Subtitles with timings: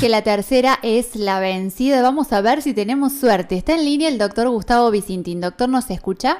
[0.00, 2.02] Que la tercera es la vencida.
[2.02, 3.56] Vamos a ver si tenemos suerte.
[3.56, 5.40] Está en línea el doctor Gustavo Vicintín.
[5.40, 6.36] Doctor, ¿nos escucha?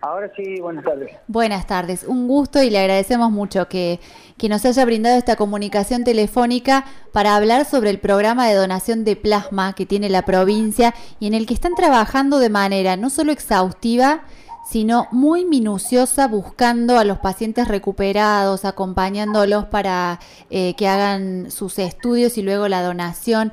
[0.00, 1.10] Ahora sí, buenas tardes.
[1.26, 4.00] Buenas tardes, un gusto y le agradecemos mucho que,
[4.38, 9.16] que, nos haya brindado esta comunicación telefónica para hablar sobre el programa de donación de
[9.16, 13.32] plasma que tiene la provincia y en el que están trabajando de manera no solo
[13.32, 14.22] exhaustiva,
[14.66, 20.18] sino muy minuciosa buscando a los pacientes recuperados, acompañándolos para
[20.50, 23.52] eh, que hagan sus estudios y luego la donación.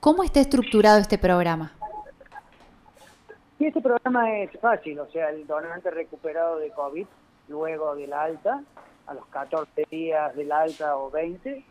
[0.00, 1.72] ¿Cómo está estructurado este programa?
[3.58, 7.06] Sí, este programa es fácil, o sea, el donante recuperado de COVID,
[7.48, 8.62] luego de la alta,
[9.06, 11.64] a los 14 días de la alta o 20,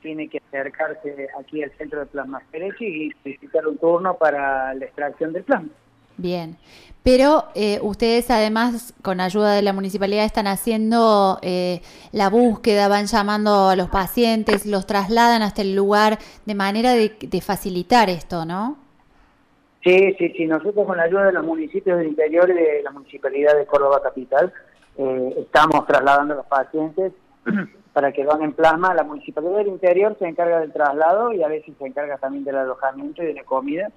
[0.00, 2.42] tiene que acercarse aquí al centro de plasma
[2.80, 5.68] y visitar un turno para la extracción del plasma.
[6.16, 6.56] Bien,
[7.04, 11.82] pero eh, ustedes además con ayuda de la municipalidad están haciendo eh,
[12.12, 17.40] la búsqueda, van llamando a los pacientes, los trasladan hasta el lugar de manera de,
[17.42, 18.78] facilitar esto, ¿no?
[19.82, 20.46] Sí, sí, sí.
[20.46, 24.00] Nosotros con la ayuda de los municipios del interior y de la municipalidad de Córdoba
[24.02, 24.50] Capital
[24.96, 27.12] eh, estamos trasladando a los pacientes
[27.92, 28.94] para que donen plasma.
[28.94, 32.56] La municipalidad del interior se encarga del traslado y a veces se encarga también del
[32.56, 33.92] alojamiento y de la comida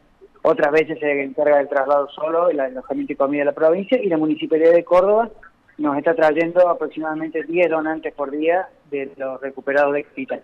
[0.49, 4.07] otras veces se encarga del traslado solo, el alojamiento y comida de la provincia, y
[4.07, 5.29] la Municipalidad de Córdoba
[5.77, 10.41] nos está trayendo aproximadamente 10 donantes por día de los recuperados de hospital.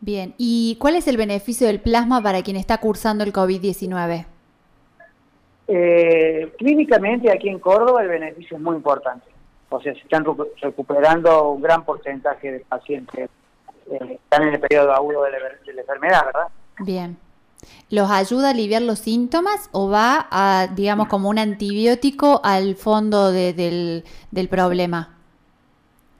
[0.00, 4.26] Bien, ¿y cuál es el beneficio del plasma para quien está cursando el COVID-19?
[5.68, 9.24] Eh, clínicamente aquí en Córdoba el beneficio es muy importante.
[9.70, 10.26] O sea, se están
[10.60, 13.30] recuperando un gran porcentaje de pacientes
[13.86, 15.30] que eh, están en el periodo agudo de
[15.72, 16.48] la enfermedad, ¿verdad?
[16.80, 17.16] Bien.
[17.90, 23.30] ¿Los ayuda a aliviar los síntomas o va a, digamos, como un antibiótico al fondo
[23.30, 24.04] del,
[24.50, 25.16] problema?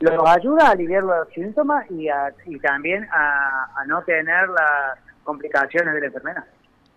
[0.01, 2.09] Los ayuda a aliviar los síntomas y,
[2.47, 6.45] y también a, no tener las complicaciones de la enfermedad.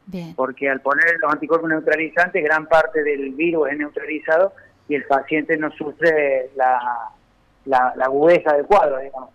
[0.06, 0.36] Bien.
[0.36, 4.54] Porque al poner los anticuerpos neutralizantes, gran parte del virus es neutralizado
[4.88, 7.10] y el paciente no sufre la,
[7.66, 9.30] la, la agudeza del cuadro, digamos.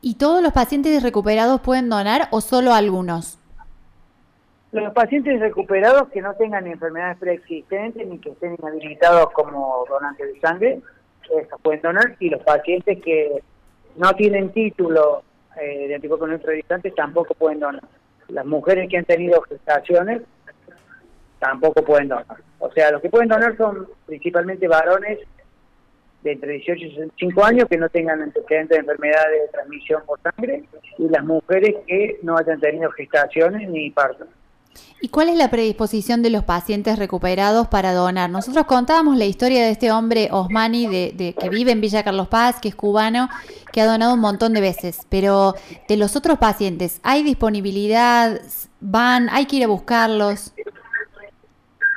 [0.00, 3.38] ¿Y todos los pacientes recuperados pueden donar o solo algunos?
[4.76, 10.40] Los pacientes recuperados que no tengan enfermedades preexistentes ni que estén inhabilitados como donantes de
[10.40, 10.80] sangre,
[11.62, 13.42] pueden donar, y los pacientes que
[13.96, 15.22] no tienen título
[15.58, 17.82] eh, de anticuerpos neutralizantes tampoco pueden donar.
[18.28, 20.20] Las mujeres que han tenido gestaciones
[21.38, 22.36] tampoco pueden donar.
[22.58, 25.20] O sea, los que pueden donar son principalmente varones
[26.22, 30.20] de entre 18 y 65 años que no tengan antecedentes de enfermedades de transmisión por
[30.20, 30.64] sangre
[30.98, 34.28] y las mujeres que no hayan tenido gestaciones ni partos.
[35.00, 38.30] ¿Y cuál es la predisposición de los pacientes recuperados para donar?
[38.30, 42.60] Nosotros contábamos la historia de este hombre Osmani de, que vive en Villa Carlos Paz,
[42.60, 43.28] que es cubano,
[43.72, 45.54] que ha donado un montón de veces, pero
[45.88, 48.40] de los otros pacientes, ¿hay disponibilidad?
[48.80, 49.28] ¿Van?
[49.30, 50.54] ¿Hay que ir a buscarlos?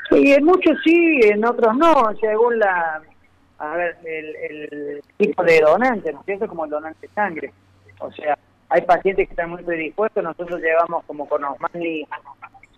[0.09, 3.01] Sí, en muchos sí, en otros no, según la,
[3.59, 6.47] a ver, el, tipo de donante, ¿no es cierto?
[6.47, 7.53] Como el donante de sangre.
[7.99, 8.37] O sea,
[8.69, 12.05] hay pacientes que están muy predispuestos, nosotros llevamos como con Osmani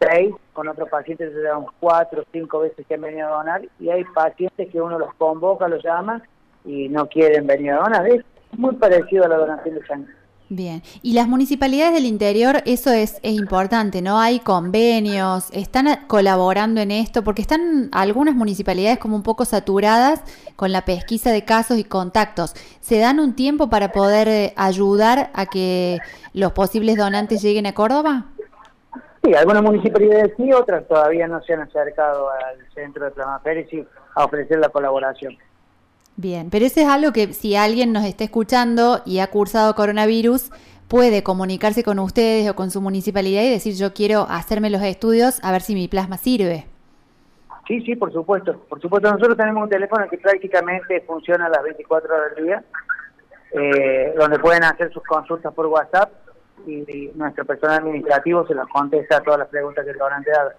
[0.02, 3.62] seis, con otros pacientes se dan cuatro o cinco veces que han venido a donar
[3.80, 6.22] y hay pacientes que uno los convoca, los llama
[6.66, 8.08] y no quieren venir a donar.
[8.08, 8.24] Es
[8.58, 10.14] muy parecido a la donación de sangre.
[10.54, 14.20] Bien, y las municipalidades del interior, eso es, es importante, ¿no?
[14.20, 20.20] Hay convenios, están colaborando en esto, porque están algunas municipalidades como un poco saturadas
[20.58, 22.54] con la pesquisa de casos y contactos.
[22.82, 26.00] ¿Se dan un tiempo para poder eh, ayudar a que
[26.34, 28.26] los posibles donantes lleguen a Córdoba?
[29.24, 34.26] Sí, algunas municipalidades sí, otras todavía no se han acercado al centro de y a
[34.26, 35.38] ofrecer la colaboración.
[36.16, 40.52] Bien, pero eso es algo que si alguien nos está escuchando y ha cursado coronavirus,
[40.88, 45.40] puede comunicarse con ustedes o con su municipalidad y decir yo quiero hacerme los estudios
[45.44, 46.66] a ver si mi plasma sirve.
[47.68, 48.60] Sí, sí, por supuesto.
[48.68, 52.64] Por supuesto, nosotros tenemos un teléfono que prácticamente funciona a las 24 horas del día,
[53.54, 56.12] eh, donde pueden hacer sus consultas por WhatsApp
[56.68, 60.56] y, nuestro personal administrativo se nos contesta todas las preguntas que el donante haga.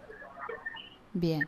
[1.15, 1.43] Bien.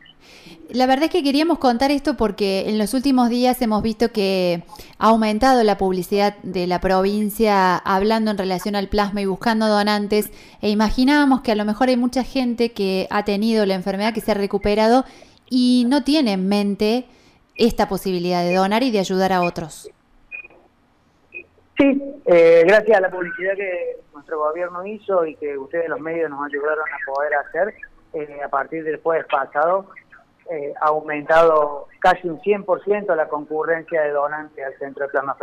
[0.69, 4.63] La verdad es que queríamos contar esto porque en los últimos días hemos visto que
[4.99, 10.31] ha aumentado la publicidad de la provincia hablando en relación al plasma y buscando donantes
[10.61, 14.21] e imaginábamos que a lo mejor hay mucha gente que ha tenido la enfermedad, que
[14.21, 15.05] se ha recuperado
[15.49, 17.05] y no tiene en mente
[17.55, 19.89] esta posibilidad de donar y de ayudar a otros.
[21.77, 26.29] Sí, eh, gracias a la publicidad que nuestro gobierno hizo y que ustedes los medios
[26.29, 27.73] nos ayudaron a poder hacer,
[28.13, 29.87] eh, a partir del jueves pasado
[30.49, 35.35] eh, ha aumentado casi un 100% la concurrencia de donantes al centro de plasma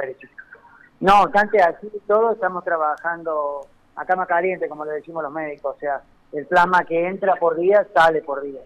[1.01, 5.79] No obstante, así todo estamos trabajando a cama caliente, como le decimos los médicos, o
[5.79, 6.01] sea,
[6.33, 8.61] el plasma que entra por día sale por día.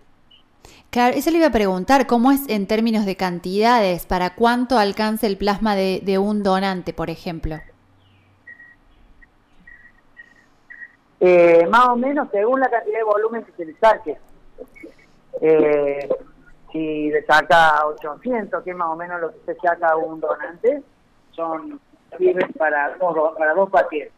[0.91, 4.07] Claro, eso le iba a preguntar, ¿cómo es en términos de cantidades?
[4.07, 7.57] ¿Para cuánto alcanza el plasma de, un donante, por ejemplo?
[11.21, 14.17] Eh, más o menos según la cantidad de volumen que se le saque.
[15.41, 16.09] Eh,
[16.73, 20.83] si le saca 800, que es más o menos lo que se saca un donante,
[21.33, 21.81] son
[22.17, 24.13] sirven para dos, para dos pacientes.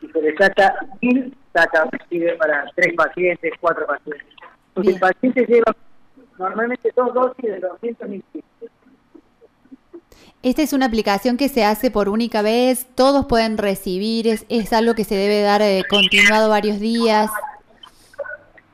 [0.00, 4.26] Si se le saca 1000, saca, sirve para tres pacientes, cuatro pacientes.
[4.76, 5.74] Porque el paciente lleva
[6.38, 8.70] normalmente dos dosis de 200 mililitros.
[10.42, 14.74] Esta es una aplicación que se hace por única vez, todos pueden recibir, es, es
[14.74, 17.30] algo que se debe dar eh, continuado varios días.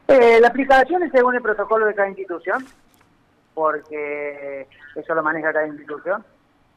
[0.09, 2.67] Eh, la aplicación es según el protocolo de cada institución,
[3.55, 4.67] porque
[4.97, 6.25] eso lo maneja cada institución,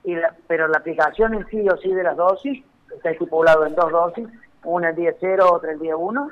[0.04, 0.14] y
[0.48, 2.64] pero la aplicación en sí o sí de las dosis
[2.96, 4.28] está estipulado en dos dosis,
[4.64, 6.32] una el día 0, otra el día 1,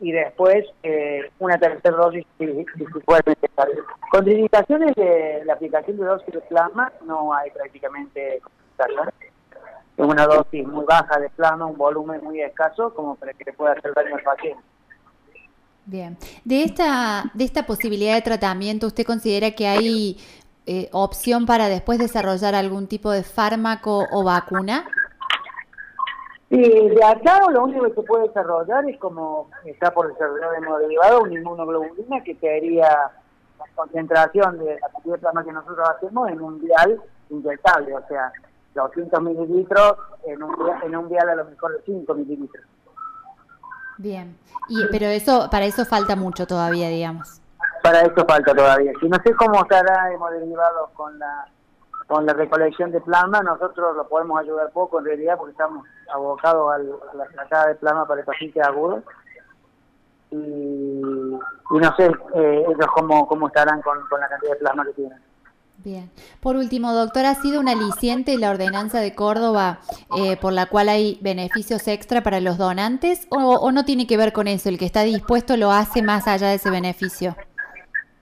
[0.00, 3.84] y después eh, una tercera dosis si, si puede necesario.
[4.10, 8.40] Contraindicaciones de la aplicación de dosis de plasma no hay prácticamente
[9.96, 13.52] Es una dosis muy baja de plasma, un volumen muy escaso como para que le
[13.52, 14.62] pueda hacer daño al paciente.
[15.86, 16.16] Bien.
[16.44, 20.18] De esta, de esta posibilidad de tratamiento, ¿usted considera que hay
[20.66, 24.86] eh, opción para después desarrollar algún tipo de fármaco o vacuna?
[26.50, 30.60] Y de acá lo único que se puede desarrollar es como está por desarrollar de
[30.60, 32.88] modo derivado una inmunoglobulina que sería
[33.58, 37.00] la concentración de la cantidad de plasma que nosotros hacemos en un vial
[37.30, 38.32] inyectable, o sea,
[38.74, 39.96] 200 mililitros
[40.26, 42.64] en un, en un vial a lo mejor de 5 mililitros.
[43.96, 44.36] Bien,
[44.68, 47.40] y, pero eso para eso falta mucho todavía, digamos.
[47.82, 48.92] Para eso falta todavía.
[49.00, 51.46] Si no sé cómo estará hemoderivados con la
[52.06, 56.72] con la recolección de plasma, nosotros lo podemos ayudar poco en realidad porque estamos abocados
[56.74, 59.02] a la sacada de plasma para el paciente agudo.
[60.30, 64.84] Y, y no sé eh, ellos cómo, cómo estarán con, con la cantidad de plasma
[64.84, 65.18] que tienen.
[65.78, 66.10] Bien.
[66.40, 69.80] Por último, doctor, ¿ha sido una aliciente la ordenanza de Córdoba
[70.16, 74.32] eh, por la cual hay beneficios extra para los donantes o, no tiene que ver
[74.32, 74.68] con eso?
[74.68, 77.36] ¿El que está dispuesto lo hace más allá de ese beneficio?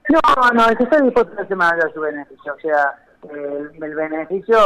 [0.09, 2.53] No, no, el que está dispuesto lo hace más allá de su beneficio.
[2.53, 4.57] O sea, el, el beneficio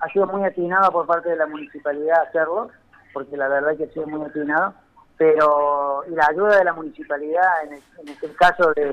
[0.00, 2.70] ha sido muy atinado por parte de la municipalidad hacerlo,
[3.12, 4.74] porque la verdad que ha sido muy atinado
[5.22, 8.92] pero la ayuda de la municipalidad en, en este caso de,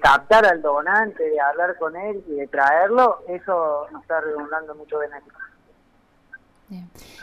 [0.00, 4.98] captar al donante, de hablar con él y de traerlo, eso nos está redundando mucho
[4.98, 5.38] beneficio.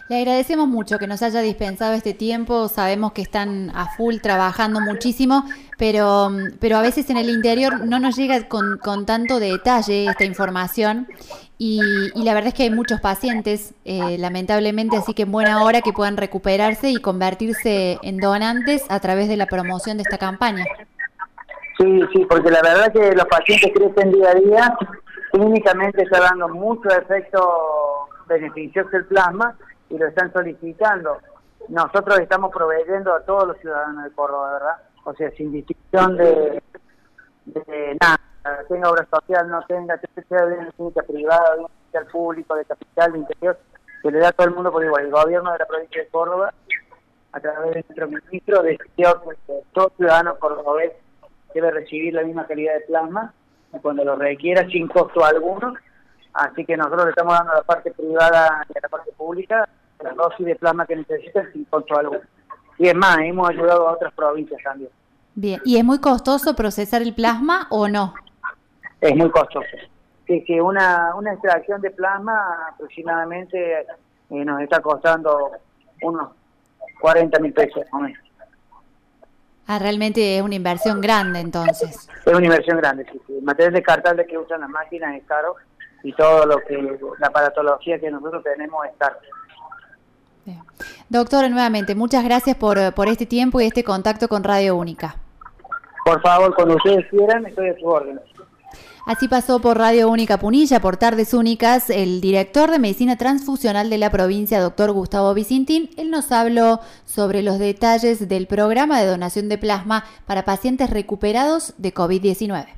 [0.09, 2.67] Le agradecemos mucho que nos haya dispensado este tiempo.
[2.67, 5.43] Sabemos que están a full trabajando muchísimo,
[5.77, 6.29] pero,
[6.59, 11.07] pero a veces en el interior no nos llega con, con tanto detalle esta información.
[11.59, 11.81] Y,
[12.15, 15.91] la verdad es que hay muchos pacientes, eh, lamentablemente, así que en buena hora que
[15.91, 20.65] puedan recuperarse y convertirse en donantes a través de la promoción de esta campaña.
[21.79, 24.77] Sí, sí, porque la verdad que los pacientes crecen día a día,
[25.31, 27.39] clínicamente está dando mucho efecto
[28.27, 29.55] beneficioso el plasma
[29.89, 31.17] y lo están solicitando.
[31.69, 34.77] Nosotros estamos proveyendo a todos los ciudadanos de Córdoba, ¿verdad?
[35.03, 36.61] O sea, sin distinción de,
[38.01, 38.19] nada,
[38.67, 41.61] tenga obra social, no tenga, sea de una privada, de
[41.99, 43.57] un público, de capital, de interior,
[44.01, 45.05] que le da a todo el mundo por igual.
[45.05, 46.53] El gobierno de la provincia de Córdoba,
[47.31, 50.93] a través de nuestro ministro, decidió que todo ciudadano cordobés
[51.53, 53.33] debe recibir la misma calidad de plasma
[53.81, 55.73] cuando lo requiera sin costo alguno
[56.37, 59.67] Así que nosotros le estamos dando a la parte privada y a la parte pública
[60.03, 62.21] la dosis de plasma que necesitan sin costo alguno.
[62.77, 64.91] Y es más, hemos ayudado a otras provincias también.
[65.33, 68.13] Bien, ¿y es muy costoso procesar el plasma o no?
[69.01, 69.67] Es muy costoso.
[70.25, 73.79] Que, que una, una extracción de plasma aproximadamente
[74.29, 75.51] eh, nos está costando
[76.01, 76.29] unos
[76.99, 77.83] 40 mil pesos
[79.65, 82.07] Ah, realmente es una inversión grande entonces.
[82.25, 83.19] Es una inversión grande, sí.
[83.25, 83.33] sí.
[83.37, 85.55] El material descartable que usan las máquinas es caro
[86.03, 86.77] y todo lo que
[87.19, 89.17] la aparatología que nosotros tenemos está.
[91.09, 95.15] Doctor, nuevamente, muchas gracias por, por este tiempo y este contacto con Radio Única.
[96.05, 98.19] Por favor, cuando ustedes quieran, estoy a su orden.
[99.07, 103.97] Así pasó por Radio Única Punilla, por Tardes Únicas, el director de Medicina Transfusional de
[103.97, 105.89] la provincia, doctor Gustavo Vicintín.
[105.95, 111.73] Él nos habló sobre los detalles del programa de donación de plasma para pacientes recuperados
[111.77, 112.76] de COVID-19.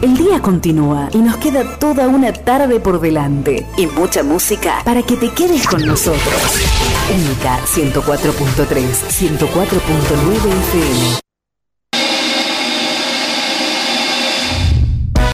[0.00, 5.02] El día continúa y nos queda toda una tarde por delante y mucha música para
[5.02, 6.62] que te quedes con nosotros.
[7.12, 9.48] Única 104.3, 104.9
[10.46, 11.27] FM.